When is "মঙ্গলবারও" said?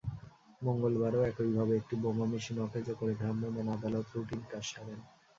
0.61-1.21